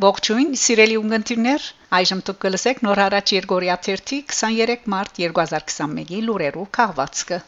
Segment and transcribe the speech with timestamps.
[0.00, 1.64] Ողջույն, սիրելի ունգընտիրներ,
[1.96, 7.40] այժմ դուք կլսեք նոր հարաճ Երգորիա 23 մարտ 2021-ի լուրերու քաղվածքը։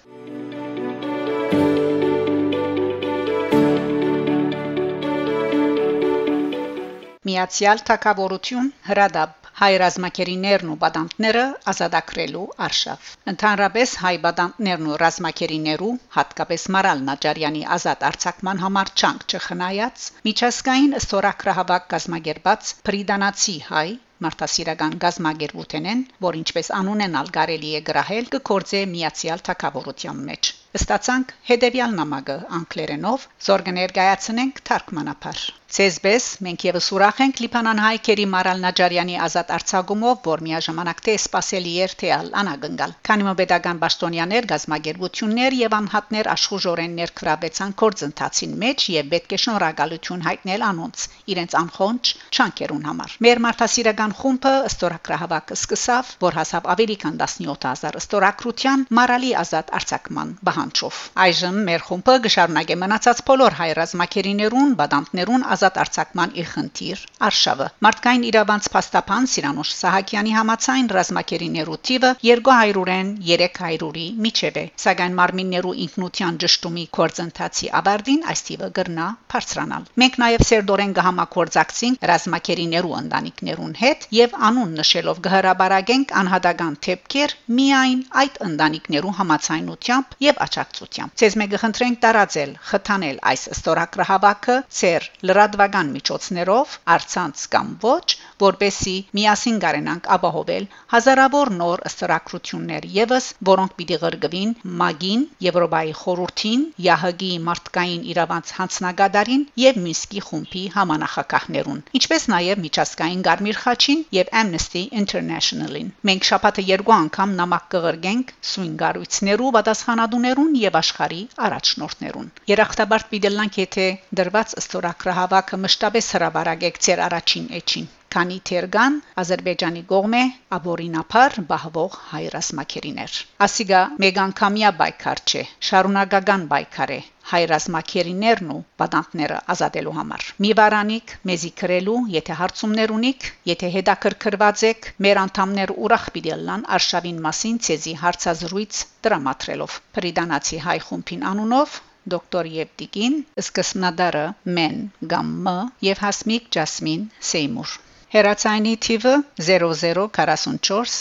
[7.31, 16.65] Միացյալ Թագավորություն հրադապ հայ ռազմակերիներն ու բադանտները ազատագրելու արշավ։ Ընդհանրապես հայ բադանտներն ու ռազմակերիներու, հատկապես
[16.77, 23.87] Մարալ Նաջարյանի ազատ արձակման համար չանք չխնայած, միջազգային ստորակրահավաք գազմագերբած Պրիդանացի հայ
[24.29, 32.37] մարդասիրական գազմագերբութենեն, որ ինչպես անունենալ կարելի է գրահել, կկործե միացյալ թակավորության մեջ ստացանք հետևյալ նամակը
[32.61, 33.27] անգլերենով.
[33.49, 40.99] Զորգներգայացնենք թարգմանապար Ցեզբես մենք եւս ուրախ ենք Լիբանան հայկերի Մարալ Նաջարյանի ազատ արձակումով, որ միաժամանակ
[41.07, 47.73] թե սпасելի էր թե ալ անագնգալ։ Քանի որ pedagogan Բաստոնյաներ, գազագերբություններ եւ անհատներ աշխուժորեններ քրաբեցան
[47.83, 54.55] կորձընթացին մեջ եւ պետք է շնորհակալություն հայտնել անոնց իրենց անխոնջ չանկերուն համար։ Մեր մարդասիրական խումբը
[54.69, 61.83] ստորակրահավաքը սկսավ, որ հասավ ավելի քան 17000 ստորակրության Մարալի ազատ արձակման բահ բանջով։ Այժմ մեր
[61.91, 69.29] խումբը գշարունակե մնացած բոլոր հայ ռազմակերիներուն, բադանտներուն ազատ արձակման իր խնդիր արշավը մարդկային իրավանց փաստաբան
[69.33, 78.23] Սիրանուշ Սահակյանի համացայն ռազմակերիներու թիվը 200-ին 300-ի միջև է սակայն մարմիններու ինքնության ճշտումի կորձընթացի ավարտին
[78.33, 86.17] այս թիվը գրնա բարձրանալ մենք նաև սերդորեն կհամակորձակցենք ռազմակերիներու ընտանիքներուն հետ եւ անուն նշելով գհրաբարագենք
[86.23, 94.57] անհատական թեփքեր միայն այդ ընտանիքներու համացայնությամբ եւ աջակցությամբ ցեզ մեկը խնդրենք տարածել խթանել այս ստորակրահավաքը
[94.79, 98.05] ծեր լրատվական միջոցներով արցանց կամ ոչ,
[98.43, 107.31] որբեսի միասին կարենանք ապահովել հազարավոր նոր ըստրակրություններ եւս, որոնք պիտի ղրգվին ՄԱԳ-ին, Եվրոպայի խորհրդին, ՀՀԳ-ի
[107.49, 115.93] մարդկային իրավանց հանձնագետարին եւ Մինսկի խումբի համանախագահներուն, ինչպես նաեւ միջազգային Գարմիր խաչին եւ Amnesty International-ին։
[116.09, 123.63] Մենք շաբաթը երկու անգամ նամակ կղրգենք սույն գառույցներու պատասխանատուներուն եւ աշխարհի առաջնորդներուն։ Երախտաբար պիտի լանք
[123.63, 123.87] եթե
[124.23, 130.23] դրված ըստորակրահավաք քաղաքը մշտապես հրաբարագեք ձեր առաջին էջին քանի թերգան Ադրբեջանի գողմե
[130.57, 136.99] աբորինապար բահվող հայ ռազմակերիներ ասիգա մեգանկամյա բայկար չէ շարունակական բայկար է
[137.31, 144.65] հայ ռազմակերիներն ու բադանտները ազատելու համար մի վարանիկ մեզի քրելու եթե հարցումներ ունիք եթե հետաքրքրված
[144.73, 151.81] եք մեր անդամներ ուրախ պիտի լան արշավին մասին ցեզի հարցազրույց դրամատրելով պրիդանացի հայ խումբին անունով
[152.13, 154.23] դոկտոր Եվտիկին, սկսնադարը
[154.57, 154.81] Մեն
[155.13, 155.57] Գամմը
[155.89, 157.79] եւ Հասմիկ Ջասմին Սեյմուր։
[158.13, 159.11] Հերացայինի թիվը
[159.49, 160.97] 0044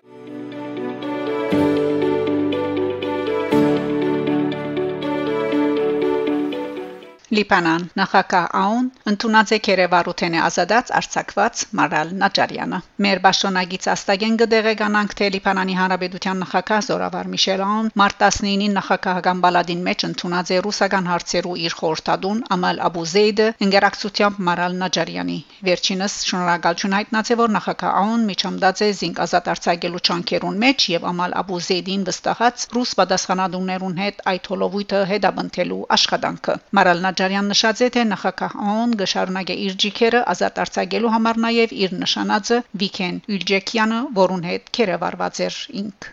[7.38, 15.28] Լիբանան նախագահ Աուն ընդունած է Քերևարութենի ազատած արցակված Մարալ Նաջարյանը։ Մեր ճշտոնագից աստագեն գդեղեկանանք թե
[15.34, 21.53] Լիբանանի Հանրապետության նախագահ Զորավար Միշել Աուն մարտ 19-ին նախագահական բալադին մեջ ընդունած է ռուսական հարցերու
[21.68, 25.38] իր խորհրդադուն Ամալ Աբուզեյդը ինգերակցությամբ Մարալ Նաջարյանի։
[25.68, 31.08] Վերջինս շնորհակալություն հայտնած է որ նախագահ Աուն միջամդած է զինք ազատ արցակելու ճանկերուն մեջ եւ
[31.14, 38.01] Ամալ Աբուզեյդին վստահած ռուս պատասխանատուներուն հետ այդ հոլովույթը հետաբնթելու աշխատանքը։ Մարալ Ղաջարյան նշած է թե
[38.15, 45.41] ՕՕՆ գշարունակե իր ջիքերը ազատ արձակելու համար նաև իր նշանածը Վիքեն Ուլջեկյանը, որուն հետ կերևարված
[45.47, 46.07] էր ինք։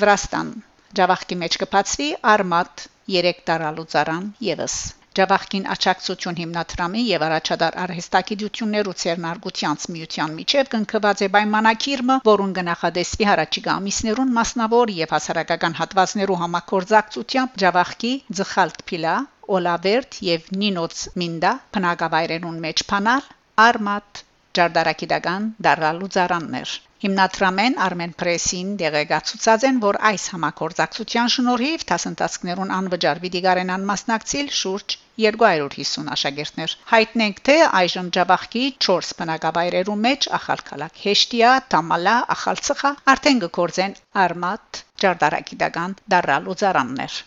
[0.00, 0.54] Վրաստան.
[0.96, 2.86] Ջավախքի մեջ կփածվի արմատ
[3.20, 4.78] 3 տարալուծարան եւս
[5.16, 13.28] Ջավախքին աճակցություն հիմնադրամի եւ առաջադար արհեստագիտություններ ու ցերնարգությանց միության միջև կնքված է պայմանակիրը, որուն կնախադեсվի
[13.30, 19.16] հարաճիգա ամիսներուն մասնավոր եւ հասարակական հատվածներու համակորձակցությամբ Ջավախքի Ձխալտ Փիլա
[19.56, 23.30] Օլավերտ եւ Նինոց Մինդա բնակավայրերուն մեջ փանալ
[23.66, 24.22] արմատ
[24.58, 26.74] ջարդարակիդական դարալու ծարաններ
[27.04, 34.96] Հիմնադրամեն Armen Press-ին դեղեկացուցած են, որ այս համակորձակցության շնորհիվ տասնտասկներուն անվճար պիտի գարենան մասնակցիլ շուրջ
[35.24, 43.96] 250 աշակերտներ։ Հայտնենք թե այժմ Ջաբախկի 4 բնակավայրերու մեջ Ախալքալակ Հեշտիա, Տամալա, Ախալցխա արդեն գործեն
[44.26, 47.22] Արմատ, Ջարդարակիդական դարալ ու ծարաններ։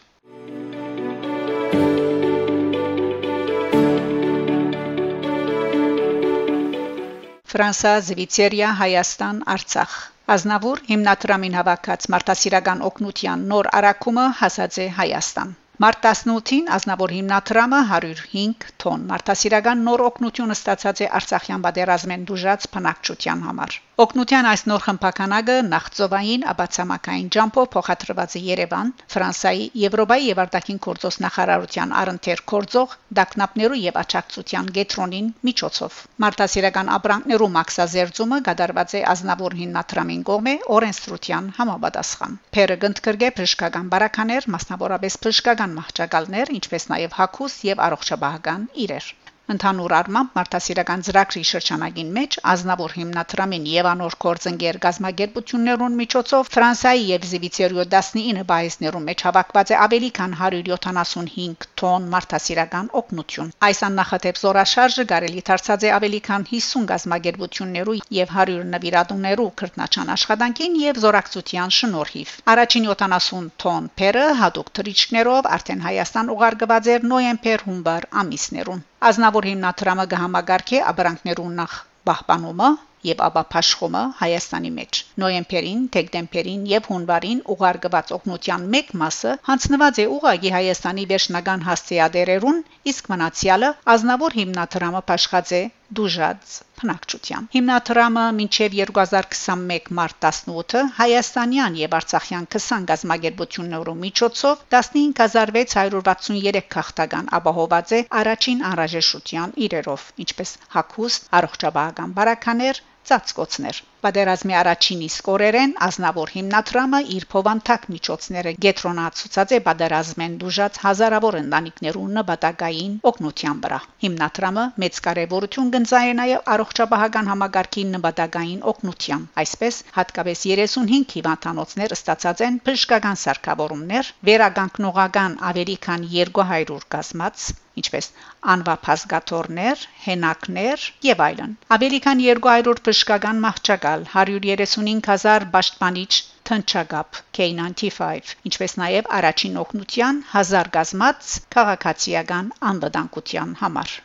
[7.49, 9.93] Ֆրանսա, Զվիցերիա, Հայաստան, Արցախ
[10.33, 18.67] Ազնավուր հիմնադրամին հավաքած մարդասիրական օկնության նոր արակումը հասած է Հայաստան Մարտ 18-ին Ազնավոր հիմնադրամը 105
[18.83, 25.55] տոն մարտահրավերական նոր օկնությունը ստացած է Արցախյան բادرազմեն դուժած փնակչության համար։ Օկնության այս նոր խմբականակը
[25.69, 33.79] նախծովային աբացամակային ջամփով փոխադրված է Երևան, Ֆրանսայի, Եվրոպայի եւ արտաքին գործոս նախարարության առընթեր կորձող Դակնապներու
[33.83, 42.79] եւ աճակցության գետրոնին միջոցով։ Մարտահրավերական ապրանքներու մաքսազերծումը կատարված է Ազնավոր հիմնադրամին կողմէ օրենսդրության համապատասխան։ Փերը
[42.85, 49.09] գտնկրկե բժշկական բարականեր, մասնավորապես բժշկական մահճակալներ, ինչպես նաև հակոս եւ առողջապահական իրեր։
[49.49, 57.25] Ընդհանուր առմամբ մարդասիրական ծրագրի շրջանագին մեջ ազնավոր հիմնադրամին եւ անոր կորձընկեր գազագերբություններուն միջոցով Ֆրանսիայի եւ
[57.29, 65.07] Զվիցերիո 19 բայեսներու մեջ հավաքված է ավելի քան 175 տոն մարդասիրական օգնություն։ Այս աննախադեպ զորաշարժը
[65.13, 72.35] կարելի դարձած է ավելի քան 50 գազագերբություններու եւ 100 նվիրատուներու քրտնաչան աշխատանքին եւ զորակցության շնորհիվ։
[72.53, 80.79] Առաջին 70 տոն փերը հadoop թրիչներով արդեն Հայաստան ուղարկված էր նոյեմբեր-հունվար ամիսներուն։ Ազնավոր հիմնադրամը կհամագարկի
[80.89, 81.75] ապրանքներուն նախ
[82.09, 82.67] պահպանումը
[83.09, 90.07] եւ ապա փաշխումը Հայաստանի մեջ։ Նոյեմբերին, դեկտեմբերին եւ հունվարին ուղարկված օգնության մեկ մասը հանձնված է
[90.17, 92.59] ուղագի Հայաստանի վերջնական հասցեադերերուն,
[92.93, 95.63] իսկ մնացյալը ազնավոր հիմնադրամը փաշխած է
[95.97, 107.31] դուժած փնակչության։ Հիմնադրամը մինչև 2021 մարտ 18-ը հայաստանյան եւ արցախյան 20 գազագերբություններու միջոցով 15663 քաղաքական
[107.39, 116.29] ապահոված է առաջին անհրաժեշտության իրերով, ինչպես հակուստ, առողջապահական բարականեր, ծածկոցներ։ Պատերազմի առաջին իսկ օրերեն ազնավոր
[116.33, 125.01] հիմնադրամը իր փովանթակ միջոցները գետրոնացուցած է պատերազմեն դուժած հազարավոր ընտանիքներու նպատակային օգնության վրա։ Հիմնադրամը մեծ
[125.09, 134.13] կարևորություն գնցայե նաև առողջապահական համագարկի նպատակային օգնության։ Այսպես հատկապես 35 հիվանդանոցներ ստացած են բժշկական սարքավորումներ,
[134.31, 137.49] վերագանքնողական ավելի քան 200 կազմած
[137.79, 138.07] ինչպես
[138.53, 146.09] անվափազգաթորներ, հենակներ եւ այլն։ Ավելի քան 200 բժշկական մահճակ մահճակալ, 135000 պաշտպանիչ
[146.49, 153.97] թնչագապ K95, ինչպես նաև առաջին օգնության 1000 գազմած քաղաքացիական անվտանգության համար։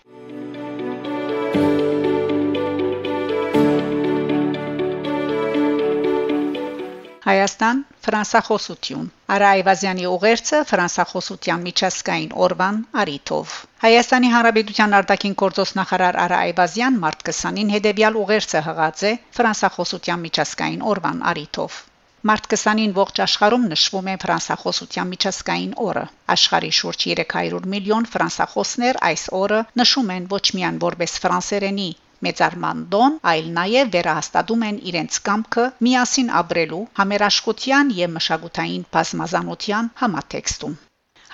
[7.25, 9.05] Հայաստան ֆրանսախոսություն
[9.35, 13.55] Արա Այվազյանի ուղերձը ֆրանսախոսության միջազգային օրվան արիթով
[13.85, 20.85] Հայաստանի Հանրապետության արտաքին գործոս նախարար Արա Այվազյան մարտ 20-ին հետևյալ ուղերձը հղած է ֆրանսախոսության միջազգային
[20.93, 21.81] օրվան արիթով
[22.29, 26.05] Մարտ 20-ին ողջ աշխարհում նշվում է ֆրանսախոսության միջազգային օրը։
[26.35, 31.91] Աշխարհի շուրջ 300 միլիոն ֆրանսախոսներ այս օրը նշում են ոչ միայն որպես ֆրանսերենի,
[32.27, 40.77] մեծարմանդոն, այլ նաև վերահաստատում են իրենց կամքը միասին ապրելու համերաշխության եւ մշակութային բազմազանության համատեքստում։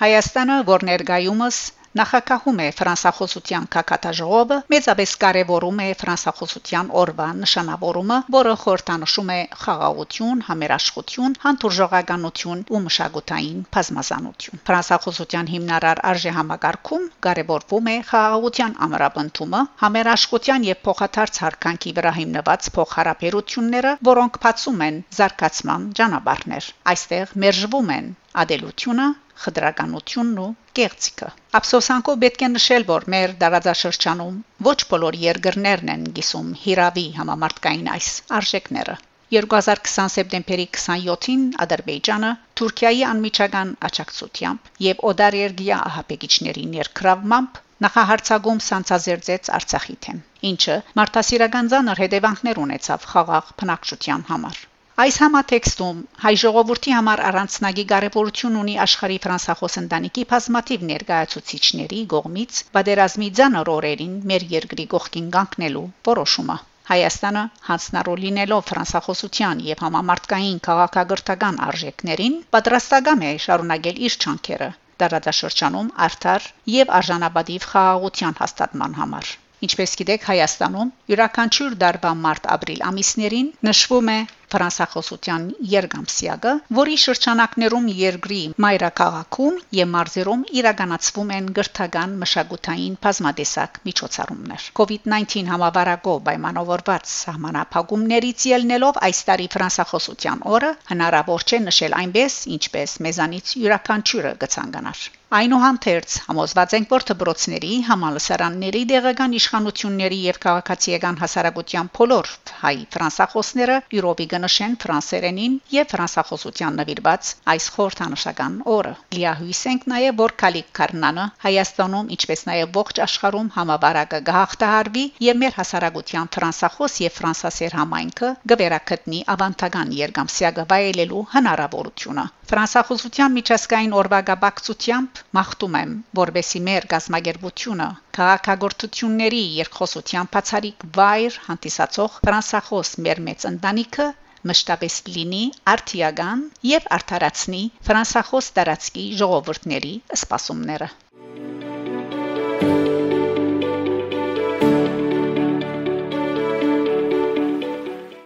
[0.01, 1.61] Հայաստանը, որ ներկայումս
[1.99, 11.35] Նախակահում է ֆրանսախոսության կակատաժողովը մեծապես կարևորում է ֆրանսախոսության օրվա նշանավորումը, որը խորհրդանշում է խաղաղություն, համերաշխություն,
[11.45, 21.41] հանդուրժողականություն ու մշակութային բազմազանություն։ Ֆրանսախոսության հիմնարար արժե համակարգում կարևորվում է խաղաղության ամրապնդումը, համերաշխության եւ փոխադարձ
[21.43, 28.09] հարկանքի վրա հիմնված փոխհարաբերությունները, որոնք բացում են զարգացման ճանապարհներ։ Այստեղ մերժվում են
[28.41, 29.05] ադելությունը,
[29.43, 31.29] խտրականությունն ու կեղծիքը։
[31.59, 38.11] Ափսոսանքով պետք է նշել, որ մեր դարաձաշրջանում ոչ բոլոր երկրներն են գիսում հիրավի համամարտկային այս
[38.41, 38.97] արժեքները։
[39.31, 42.31] 2020 սեպտեմբերի 27-ին Ադրբեջանը
[42.61, 50.19] Թուրքիայի անմիջական աջակցությամբ եւ օդարերգիա ահապեկիչների ներքրավմամբ նախահարցագում սանցազերծեց Արցախի թեմ,
[50.51, 54.61] ինչը մարդասիրական ցաներ հետևանքներ ունեցավ խաղաղ բնակչության համար։
[54.99, 63.29] Այս համատեքստում հայ ժողովրդի համար առանցնագի կարևորություն ունի աշխարհի ֆրանսախոս ընտանիքի բազմաթիվ ներկայացուցիչների գողմից բادرազմի
[63.39, 66.57] ցանոր օրերին մեր երկրի գողքին կանգնելու որոշումը։
[66.91, 74.69] Հայաստանը հանձնարար լինելով ֆրանսախոսության եւ համամարտկային քաղաքագրթական արժեքներին պատրաստական է շարունակել իր ճանկերը
[75.03, 79.31] տարածաշրջանում արդար եւ արժանապատիվ խաղաղության հաստատման համար։
[79.65, 84.19] Ինչպես գիտեք, Հայաստանում յուրաքանչյուր դարբա մարտ-ապրիլ ամիսներին նշվում է
[84.53, 95.53] ֆրանսախոսության երգամսիագը, որի շրջանակներում երկրի մայրաքաղաքում եւ մարզերում իրականացվում են գրթական մշակութային բազմադեսակ միջոցառումներ։ COVID-19
[95.53, 104.37] համավարակով պայմանավորված սահմանափակումներից ելնելով այս տարի ֆրանսախոսության օրը հնարավոր չէ նշել այնպես, ինչպես մեզանից յուրաքանչյուրը
[104.45, 112.31] կցանկանար։ Այնուհանդերձ համոզված ենք, որ դպրոցների, համալսարանների, դեղական իշխանությունների եւ քաղաքացիական հասարակության բոլոր
[112.63, 120.33] հայ ֆրանսախոսները յուրոպի կնշեն ֆրանսերենին եւ ֆրանսախոսության նվիրված այս խորհրդանշական օրը։ Լիահույս ենք նաեւ, որ
[120.41, 127.77] Քալիկ Կարնանը Հայաստանում, ինչպես նաեւ ողջ աշխարհում համավարակը գահարտահարվի եւ մեր հասարակության ֆրանսախոս եւ ֆրանսասեր
[127.81, 137.87] համայնքը գվերակտնի ավանդական երգամսյակը վայելելու հնարավորությունը։ Ֆրանսախոսության միջազգային օրվա գաբակցությամբ մաղթում եմ, որբեսի մեր գազագերբությունը
[138.17, 144.09] քաղաքագործությունների երկխոսության բացարիք վայր հանդիսացող ֆրանսախոս մեր մեծ ընտանիքը
[144.49, 145.43] մշտապես լինի
[145.73, 150.89] արտիական եւ արդարացնի ֆրանսախոս տարածքի ժողովուրդների սպասումները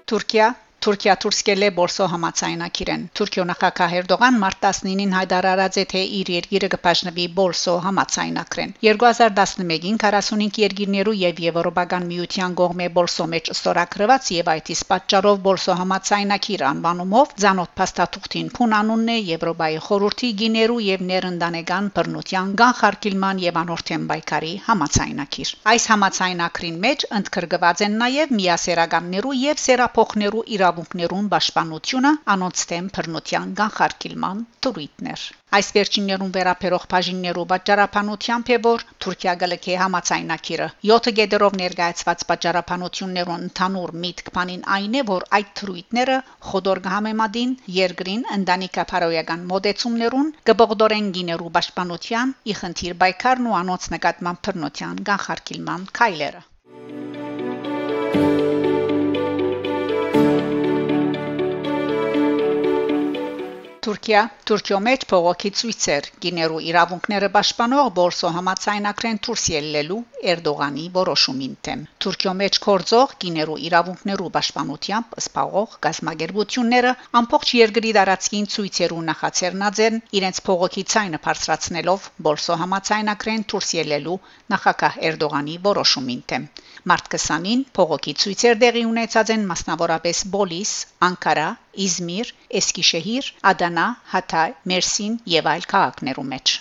[0.05, 0.47] Թուրքիա
[0.85, 7.23] Թուրքիա Թուրքսկելե Բորսո համացայնակիրեն Թուրքիո նախագահ Էրդողան մարտ 19-ին հայտարարած է թե իր երկիրը կպաշտպանվի
[7.39, 14.87] Բորսո համացայնակրեն 2011-ին 45 երկիրներու եւ Եվրոպական միության կողմէ Բորսո մեջ ստորագրված եւ այդ իսկ
[14.91, 22.53] պատճառով Բորսո համացայնակիր անվանումով ցանոթ փաստաթուղթին փուն անունն է Եվրոպայի խորհրդի գիներու եւ ներընդանեկան բռնության
[22.61, 30.74] կանխարգելման եւ անորթեն բայկարի համացայնակիր այս համացայնակրին մեջ ընդգրկված են նաեւ միասերականներու եւ սերափոխներու իրավ
[30.75, 35.21] իրավունքներուն պաշտպանությունը անոնց դեմ բռնության կանխարգելման դրույթներ
[35.57, 43.93] այս վերջիններուն վերապերող բաժիններու պատճառաբանությամբ է որ Թուրքիա գլկե համացայնակիրը 7 գեդերով ներկայացված պատճառաբանություններուն ընդհանուր
[44.05, 46.17] միտք բանին այն է որ այդ դրույթները
[46.49, 55.01] խոդոր գհամեմադին երկրին ընդանիքապարոյական մոդեցումներուն գբողդորեն գիներու պաշտպանության ի խնդիր բայկարն ու անոնց նկատմամբ բռնության
[55.11, 56.43] կանխարգելման քայլերը
[63.85, 69.97] Թուրքիա Թուրքիո մեջ փողոքի ցույցեր գիներու իրավունքները պաշտպանող Բորսո համացայնակրեն դուրս ելնելու
[70.31, 79.05] Էրդողանի որոշումին դեմ Թուրքիո մեջ կորձող գիներու իրավունքներու պաշտպանությամբ սպաղող գազագերբությունները ամբողջ երկրի դարածքին ցույցերու
[79.11, 84.17] նախաձեռնաձեն իրենց փողոքի ցայնը բարձրացնելով Բորսո համացայնակրեն դուրս ելնելու
[84.55, 86.49] նախագահ Էրդողանի որոշումին դեմ
[86.89, 90.73] Մարտ 20-ին փողոքի ցույցեր դեղի ունեցած են մասնավորապես Բոլիս,
[91.07, 91.45] Անկարա,
[91.85, 96.53] Իզմիր, Էսկիշեհիր, Ադանա, Հաթայ, Մերսին եւ այլ քաղաքներու մեջ։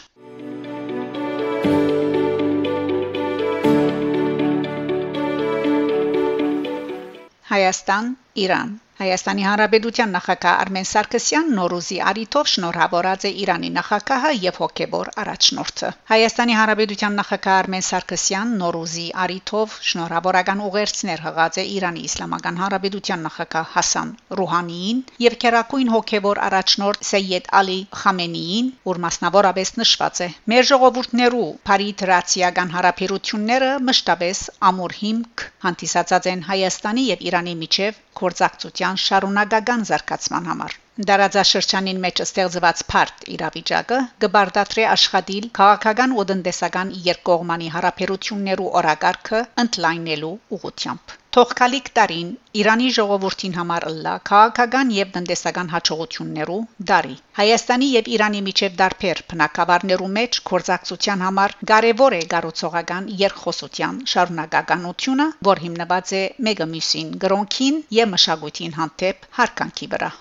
[7.52, 8.10] Հայաստան,
[8.46, 15.90] Իրան Հայաստանի Հանրապետության նախագահ Արմեն Սարգսյան Նորուզի արիթով շնորհավորած է Իրանի նախագահը եւ հոգեբոր առաջնորդը։
[16.10, 23.66] Հայաստանի Հանրապետության նախագահ Արմեն Սարգսյան Նորուզի արիթով շնորհավորական ուղերձներ հղած է Իրանի Իսլամական Հանրապետության նախագահ
[23.74, 31.50] Հասան Ռուհանիին եւ քերակույն հոգեբոր առաջնորդ Սեյեդ Ալի Խամենիին, որ մասնավորապես նշված է։ Մեր ժողովուրդներու
[31.66, 40.78] բարիտրացիական հարաբերությունները մշտապես ամուր հիմք հանդիսացած են Հայաստանի եւ Իրանի միջև կորցակցության շարունակական զարգացման համար։
[41.10, 51.14] Դարաձաշրջանին մեջ ստեղծված փարտ իրավիճակը գբարդատրի աշխատիլ քաղաքական ու տնտեսական երկկողմանի հարաբերություններու օրակարգը ընդլայնելու ուղղությամբ։
[51.34, 52.28] Թողքալիք տարին
[52.60, 56.58] Իրանի ժողովրդին համար ըլլա քաղաքական եւ տնտեսական հաջողություններու
[56.90, 65.26] դարի։ Հայաստանի եւ Իրանի միջև դարբեր բնակավարներու մեջ կորցակցության համար կարևոր է գառուցողական երկխոսության շարունակականությունը,
[65.50, 70.12] որ հիմնված է մեկը մյուսին գրոնքին եւ մշակույթին հանդեպ հարկանքի վրա։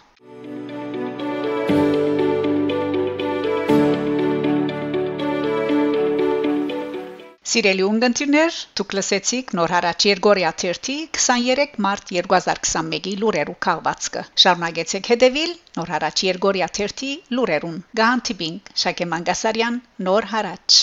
[7.44, 15.54] Սիրելի ունգընտիրներ, դուք լսեցիք նոր հարաճ Երգորիա 30 23 մարտ 2021-ի լուրերու քաղվածքը։ Շարունակեցեք հետևել
[15.82, 20.82] նոր հարաճ Երգորիա 30 լուրերուն։ Գանտիբինգ Շակե Մանգասարյան նոր հարաճ